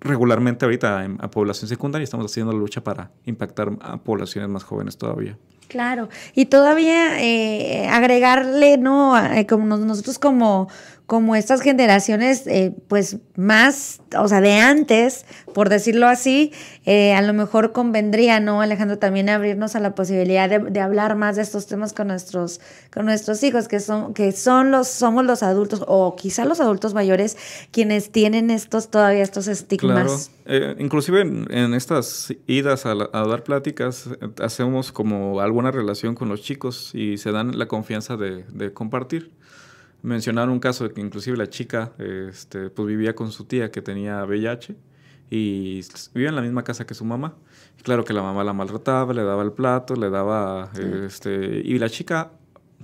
[0.00, 2.04] regularmente ahorita a población secundaria.
[2.04, 5.36] Estamos haciendo la lucha para impactar a poblaciones más jóvenes todavía.
[5.68, 9.18] Claro, y todavía eh, agregarle, ¿no?
[9.18, 10.68] Eh, como nosotros como,
[11.12, 16.52] como estas generaciones, eh, pues más, o sea, de antes, por decirlo así,
[16.86, 21.36] eh, a lo mejor convendría, ¿no, Alejandro, también abrirnos a la posibilidad de, hablar más
[21.36, 25.42] de estos temas con nuestros, con nuestros hijos, que son, que son los, somos los
[25.42, 27.36] adultos, o quizá los adultos mayores,
[27.72, 30.30] quienes tienen estos, todavía estos estigmas.
[30.41, 30.41] Claro.
[30.44, 34.08] Eh, inclusive en, estas idas a, dar pláticas,
[34.40, 39.30] hacemos como alguna relación con los chicos y se dan la confianza de, de compartir
[40.02, 43.80] mencionaron un caso de que inclusive la chica este, pues vivía con su tía que
[43.80, 44.74] tenía VIH
[45.30, 45.80] y
[46.12, 47.34] vivía en la misma casa que su mamá.
[47.78, 50.70] Y claro que la mamá la maltrataba, le daba el plato, le daba...
[50.78, 52.32] Este, y la chica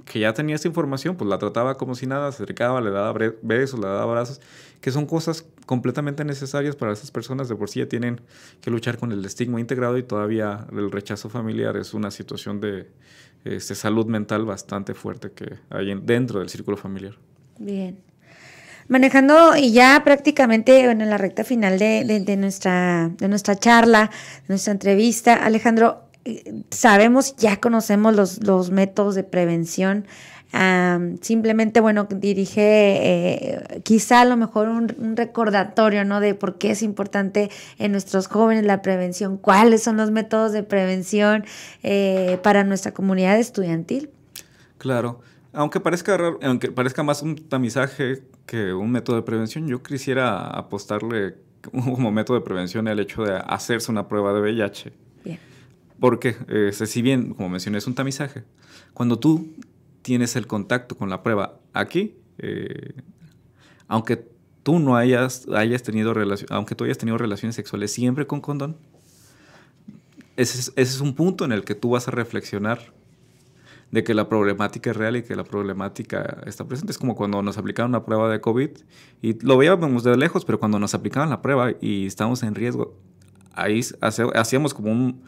[0.06, 3.12] que ya tenía esta información, pues la trataba como si nada, se acercaba, le daba
[3.42, 4.40] besos, le daba abrazos,
[4.80, 7.50] que son cosas completamente necesarias para esas personas.
[7.50, 8.22] De por sí ya tienen
[8.62, 12.88] que luchar con el estigma integrado y todavía el rechazo familiar es una situación de,
[13.44, 17.16] este, salud mental bastante fuerte que hay dentro del círculo familiar.
[17.58, 17.98] Bien.
[18.88, 24.10] Manejando y ya prácticamente en la recta final de, nuestra, de nuestra charla,
[24.44, 30.06] de nuestra entrevista, Alejandro, eh, sabemos, ya conocemos los, los métodos de prevención
[31.20, 36.20] simplemente, bueno, dirige eh, quizá a lo mejor un, recordatorio, ¿no?
[36.20, 40.62] De por qué es importante en nuestros jóvenes la prevención, cuáles son los métodos de
[40.62, 41.44] prevención
[41.82, 44.10] eh, para nuestra comunidad estudiantil.
[44.78, 45.20] Claro,
[45.52, 51.36] aunque parezca aunque parezca más un tamizaje que un método de prevención, yo quisiera apostarle
[51.72, 54.92] como método de prevención el hecho de hacerse una prueba de VIH.
[55.24, 55.38] Bien.
[56.00, 58.44] Porque, eh, si bien, como mencioné, es un tamizaje,
[58.94, 59.48] cuando tú
[60.02, 62.94] tienes el contacto con la prueba aquí, eh,
[63.86, 64.28] aunque
[64.62, 66.14] tú no hayas, hayas tenido
[66.50, 68.76] aunque tú hayas tenido relaciones sexuales siempre con condón,
[70.38, 72.92] ese es, un punto en el que tú vas a reflexionar
[73.90, 76.92] de que la problemática es real y que la problemática está presente.
[76.92, 78.70] Es como cuando nos aplicaron la prueba de COVID
[79.20, 82.96] y lo veíamos de lejos, pero cuando nos aplicaban la prueba y estábamos en riesgo,
[83.52, 85.24] ahí hacíamos como un,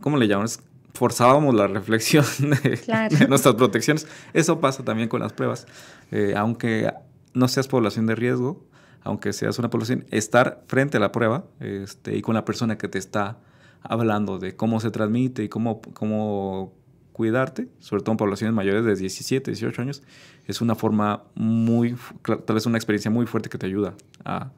[0.00, 0.58] ¿cómo le llamamos?
[0.96, 4.06] Forzábamos la reflexión de, nuestras protecciones.
[4.32, 5.66] Eso pasa también con las pruebas.
[6.10, 6.92] Eh, aunque
[7.34, 8.64] no seas población de riesgo,
[9.02, 12.88] aunque seas una población, estar frente a la prueba este, y con la persona que
[12.88, 13.38] te está
[13.82, 16.72] hablando de cómo se transmite y cómo, cómo
[17.12, 20.02] cuidarte, sobre todo en poblaciones mayores de 17, 18 años,
[20.46, 24.50] es una forma muy, tal vez una experiencia muy fuerte que te ayuda a,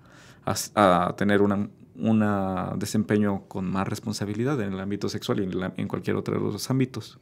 [0.75, 1.69] a tener una,
[1.99, 5.43] un desempeño con más responsabilidad en el ámbito sexual y
[5.77, 7.19] en, cualquier otro de los ámbitos.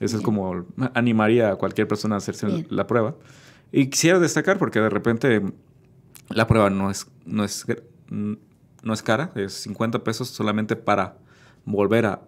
[0.00, 3.14] Eso es como animaría a cualquier persona a hacerse la prueba.
[3.72, 5.42] Y quisiera destacar porque de repente
[6.28, 7.66] la prueba no es, no es,
[8.10, 11.18] no es cara, es 50 pesos solamente para
[11.64, 12.22] volver a,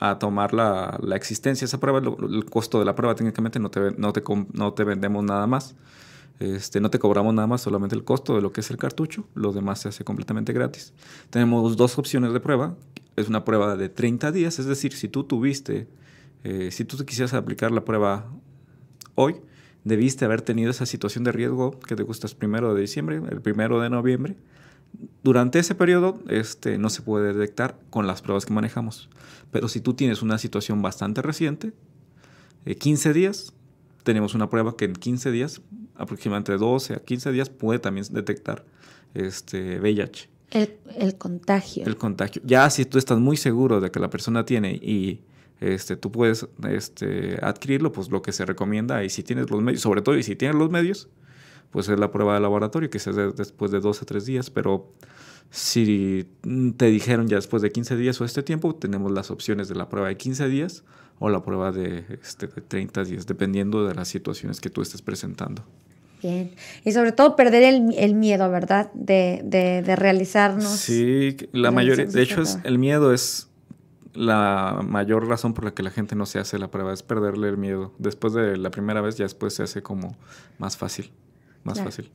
[0.00, 1.98] a, tomar la, la, existencia de esa prueba.
[1.98, 5.74] El, costo de la prueba técnicamente no te, no te, no te vendemos nada más.
[6.40, 9.28] Este, no te cobramos nada más solamente el costo de lo que es el cartucho,
[9.34, 10.94] lo demás se hace completamente gratis.
[11.28, 12.76] Tenemos dos opciones de prueba.
[13.16, 15.86] Es una prueba de 30 días, es decir, si tú tuviste,
[16.42, 18.26] eh, si tú quisieras aplicar la prueba
[19.16, 19.36] hoy,
[19.84, 23.78] debiste haber tenido esa situación de riesgo que te gustas primero de diciembre, el primero
[23.80, 24.36] de noviembre.
[25.22, 29.10] Durante ese periodo este, no se puede detectar con las pruebas que manejamos.
[29.50, 31.72] Pero si tú tienes una situación bastante reciente,
[32.64, 33.52] 15 eh, días,
[34.02, 35.60] tenemos una prueba que en 15 días,
[36.00, 38.64] aproximadamente 12 a 15 días, puede también detectar
[39.14, 40.28] este VIH.
[40.50, 41.86] El, contagio.
[41.86, 42.42] El contagio.
[42.44, 45.20] Ya si tú estás muy seguro de que la persona tiene y
[45.60, 49.82] este, tú puedes este, adquirirlo, pues lo que se recomienda, y si tienes los medios,
[49.82, 51.08] sobre todo y si tienes los medios,
[51.70, 54.50] pues es la prueba de laboratorio que se hace después de 12 a 3 días,
[54.50, 54.92] pero
[55.50, 56.26] si
[56.76, 59.88] te dijeron ya después de 15 días o este tiempo, tenemos las opciones de la
[59.88, 60.82] prueba de 15 días
[61.20, 65.02] o la prueba de, este, de 30 días, dependiendo de las situaciones que tú estés
[65.02, 65.64] presentando.
[66.22, 66.54] Bien.
[66.84, 68.90] Y sobre todo perder el, el miedo, ¿verdad?
[68.94, 70.68] De, de, de, realizarnos.
[70.68, 73.48] Sí, la mayoría, de hecho, es, el miedo es
[74.12, 77.48] la mayor razón por la que la gente no se hace la prueba, es perderle
[77.48, 77.92] el miedo.
[77.98, 80.16] Después de la primera vez, ya después se hace como
[80.58, 81.10] más fácil,
[81.64, 82.10] más fácil.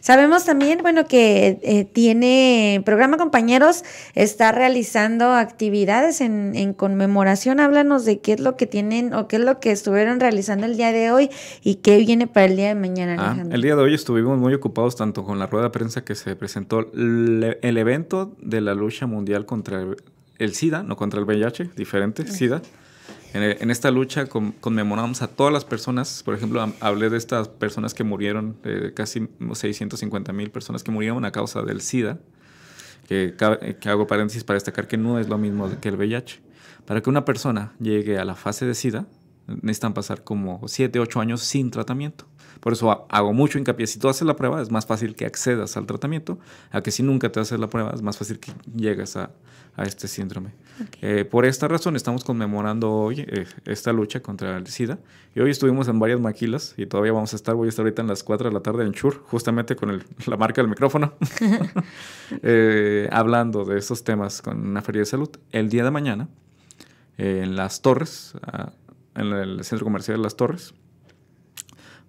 [0.00, 3.84] Sabemos también, bueno, que eh, tiene programa compañeros,
[4.14, 7.60] está realizando actividades en, conmemoración.
[7.60, 10.76] Háblanos de qué es lo que tienen o qué es lo que estuvieron realizando el
[10.76, 11.30] día de hoy
[11.62, 13.54] y qué viene para el día de mañana, ah, Alejandro.
[13.54, 16.36] el día de hoy estuvimos muy ocupados tanto con la rueda de prensa que se
[16.36, 19.84] presentó el, evento de la lucha mundial contra
[20.38, 22.62] el, SIDA, no contra el VIH, diferente, SIDA.
[23.34, 28.02] En, esta lucha conmemoramos a todas las personas, por ejemplo, hablé de estas personas que
[28.02, 28.56] murieron,
[28.94, 32.18] casi 650 mil personas que murieron a causa del SIDA,
[33.06, 33.34] que,
[33.80, 36.40] que, hago paréntesis para destacar que no es lo mismo que el VIH.
[36.86, 39.06] Para que una persona llegue a la fase de SIDA,
[39.46, 42.26] necesitan pasar como 7, 8 años sin tratamiento.
[42.60, 43.86] Por eso hago mucho hincapié.
[43.86, 46.38] Si tú haces la prueba, es más fácil que accedas al tratamiento,
[46.70, 49.30] a que si nunca te haces la prueba, es más fácil que llegues a,
[49.78, 50.50] a este síndrome.
[51.02, 54.98] Eh, por esta razón estamos conmemorando hoy eh, esta lucha contra el SIDA.
[55.36, 58.02] Y hoy estuvimos en varias maquilas y todavía vamos a estar, voy a estar ahorita
[58.02, 61.14] en las 4 de la tarde en Chur, justamente con la marca del micrófono,
[62.42, 65.30] eh, hablando de estos temas con una feria de salud.
[65.52, 66.28] El día de mañana,
[67.16, 68.72] en Las Torres, ah,
[69.14, 70.74] en el Centro Comercial de Las Torres,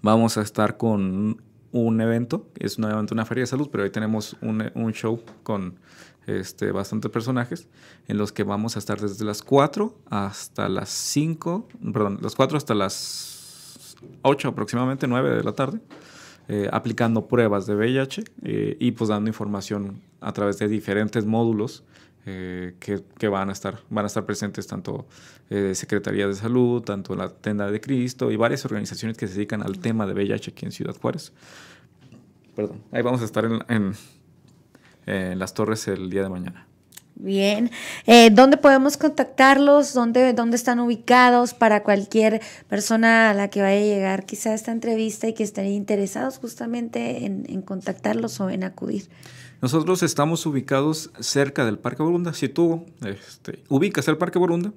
[0.02, 4.36] vamos a estar con un evento, es nuevamente una feria de salud, pero hoy tenemos
[4.42, 5.80] un, un show con
[6.26, 7.68] este, bastantes personajes,
[8.08, 12.58] en los que vamos a estar desde las 4 hasta las 5, perdón, las 4
[12.58, 15.80] hasta las 8 aproximadamente, 9 de la tarde,
[16.48, 21.84] eh, aplicando pruebas de VIH eh, y pues dando información a través de diferentes módulos
[22.26, 25.08] eh, que, que, van, a estar, van a estar presentes tanto
[25.74, 29.80] Secretaría de Salud, tanto la Tenda de Cristo y varias organizaciones que se dedican al
[29.80, 31.34] tema de VIH aquí en Ciudad Juárez.
[32.56, 33.96] Perdón, ahí vamos a estar en, en
[35.10, 36.66] en las torres el día de mañana.
[37.16, 37.70] Bien.
[38.06, 39.94] Eh, ¿Dónde podemos contactarlos?
[39.94, 42.40] ¿Dónde, ¿Dónde están ubicados para cualquier
[42.70, 47.26] persona a la que vaya a llegar quizá esta entrevista y que estén interesados justamente
[47.26, 49.10] en, contactarlos o en acudir?
[49.62, 52.34] Nosotros estamos ubicados cerca del Parque Borunda.
[52.34, 54.72] Si tú este, ubicas el Parque Borunda,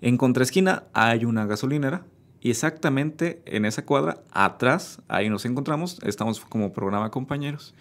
[0.00, 2.04] en contraesquina hay una gasolinera
[2.40, 7.74] y exactamente en esa cuadra, atrás, ahí nos encontramos, estamos como programa compañeros.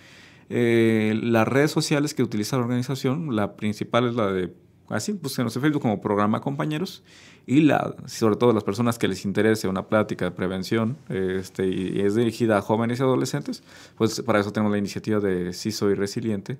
[0.50, 4.54] Eh, las redes sociales que utiliza la organización, la principal es la de,
[4.92, 7.04] así, pues en Facebook como programa compañeros,
[7.46, 12.02] y la, sobre todo las personas que les interese una plática de prevención este, y
[12.02, 13.64] es dirigida a jóvenes y adolescentes,
[13.98, 16.58] pues para eso tenemos la iniciativa de Sí Soy Resiliente.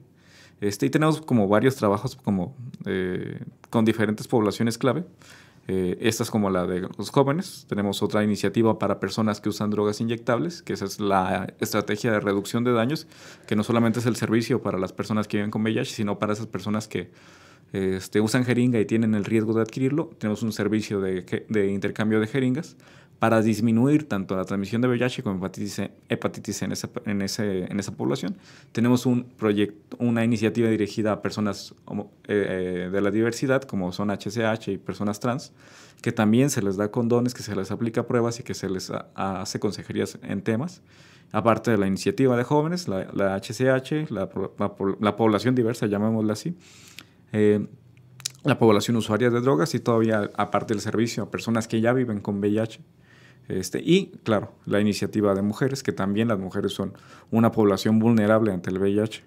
[0.60, 2.56] Este, y tenemos como varios trabajos como,
[2.86, 5.04] eh, con diferentes poblaciones clave.
[5.68, 7.66] Eh, esta es como la de los jóvenes.
[7.68, 12.20] Tenemos otra iniciativa para personas que usan drogas inyectables, que esa es la estrategia de
[12.20, 13.08] reducción de daños,
[13.48, 16.34] que no solamente es el servicio para las personas que viven con VIH, sino para
[16.34, 17.12] esas personas que
[17.74, 20.12] este, usan jeringa y tienen el riesgo de adquirirlo.
[20.18, 22.76] Tenemos un servicio de, de intercambio de jeringas
[23.22, 27.80] para disminuir tanto la transmisión de VIH como hepatitis hepatitis en, esa, en, ese, en
[27.80, 28.36] esa población.
[28.72, 31.76] Tenemos un proyecto, una iniciativa dirigida a personas
[32.28, 35.54] eh, eh, de la diversidad, como son HCH y personas trans,
[36.02, 38.92] que también se les da condones, que se les aplica pruebas y que se les
[39.14, 40.82] hace consejerías en temas.
[41.32, 44.30] Aparte de la iniciativa de jóvenes, la, la HCH, la,
[45.00, 46.58] la, población diversa, llamémosla así.
[47.32, 47.68] Eh,
[48.44, 52.20] la población usuaria de drogas y todavía aparte del servicio a personas que ya viven
[52.20, 52.82] con VIH.
[53.48, 56.94] Este, y, claro, la iniciativa de mujeres, que también las mujeres son
[57.30, 59.24] una población vulnerable ante el VIH.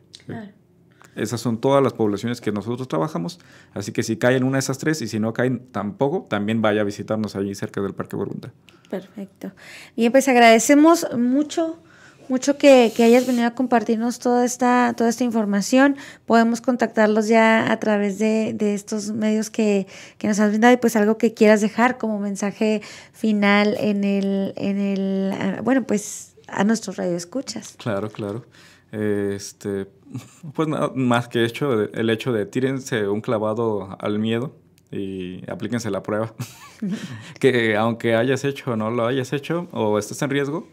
[1.15, 3.39] Esas son todas las poblaciones que nosotros trabajamos,
[3.73, 6.81] así que si caen una de esas tres y si no caen tampoco, también vaya
[6.81, 8.53] a visitarnos allí cerca del Parque Borunda.
[8.91, 9.53] Perfecto.
[9.97, 11.84] Bien, pues agradecemos mucho
[12.29, 15.97] mucho que, hayas venido a compartirnos toda esta, toda esta información.
[16.27, 19.87] Podemos contactarlos ya a través de, estos medios que,
[20.23, 24.79] nos has brindado y pues algo que quieras dejar como mensaje final en el, en
[24.79, 27.77] el ah, bueno, pues a nuestros radioescuchas.
[27.79, 28.45] Claro, claro.
[28.93, 29.87] Este,
[30.55, 34.55] pues nada más que hecho, el hecho de tírense un clavado al miedo
[34.91, 36.35] y aplíquense la prueba.
[37.41, 40.67] que aunque hayas hecho o no lo hayas hecho o estés en riesgo,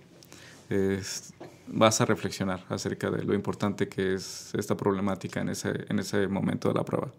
[1.71, 6.27] vas a reflexionar acerca de lo importante que es esta problemática en ese, en ese
[6.27, 7.11] momento de la prueba.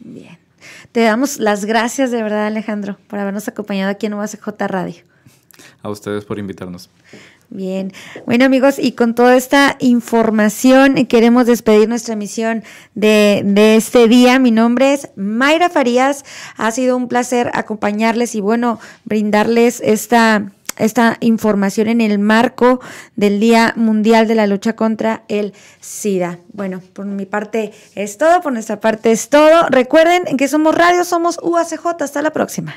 [0.00, 0.38] Bien.
[0.92, 5.02] Te damos las gracias de verdad, Alejandro, por habernos acompañado aquí en UACJ Radio.
[5.82, 6.90] A ustedes por invitarnos.
[7.50, 7.92] Bien,
[8.26, 12.62] bueno amigos, y con toda esta información queremos despedir nuestra emisión
[12.94, 14.38] de, de, este día.
[14.38, 16.26] Mi nombre es Mayra Farías,
[16.58, 22.80] ha sido un placer acompañarles y bueno, brindarles esta esta información en el marco
[23.16, 26.38] del Día Mundial de la Lucha contra el SIDA.
[26.52, 29.66] Bueno, por mi parte es todo, por nuestra parte es todo.
[29.70, 32.00] Recuerden que somos radio, somos UACJ.
[32.00, 32.76] Hasta la próxima.